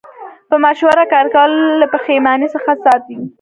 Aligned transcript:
په 0.49 0.55
مشوره 0.63 1.03
کار 1.13 1.25
کول 1.35 1.51
له 1.79 1.85
پښیمانۍ 1.93 2.47
څخه 2.55 2.71
ساتي. 2.83 3.17